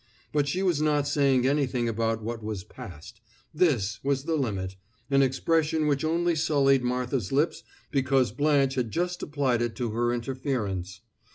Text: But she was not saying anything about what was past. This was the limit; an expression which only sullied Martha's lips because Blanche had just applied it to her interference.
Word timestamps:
But 0.33 0.47
she 0.47 0.63
was 0.63 0.81
not 0.81 1.07
saying 1.07 1.45
anything 1.45 1.87
about 1.87 2.23
what 2.23 2.41
was 2.41 2.63
past. 2.63 3.21
This 3.53 3.99
was 4.03 4.23
the 4.23 4.33
limit; 4.35 4.75
an 5.11 5.21
expression 5.21 5.85
which 5.85 6.03
only 6.03 6.33
sullied 6.33 6.81
Martha's 6.83 7.31
lips 7.31 7.61
because 7.91 8.31
Blanche 8.31 8.73
had 8.73 8.89
just 8.89 9.21
applied 9.21 9.61
it 9.61 9.75
to 9.75 9.91
her 9.91 10.11
interference. 10.11 11.01